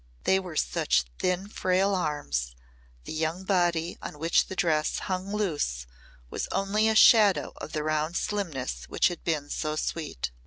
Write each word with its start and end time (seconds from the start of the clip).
They 0.23 0.39
were 0.39 0.55
such 0.55 1.05
thin 1.19 1.47
frail 1.47 1.93
arms, 1.93 2.55
the 3.03 3.13
young 3.13 3.43
body 3.43 3.99
on 4.01 4.17
which 4.17 4.47
the 4.47 4.55
dress 4.55 4.97
hung 4.97 5.31
loose 5.31 5.85
was 6.31 6.47
only 6.51 6.87
a 6.87 6.95
shadow 6.95 7.53
of 7.57 7.73
the 7.73 7.83
round 7.83 8.17
slimness 8.17 8.85
which 8.85 9.09
had 9.09 9.23
been 9.23 9.51
so 9.51 9.75
sweet. 9.75 10.31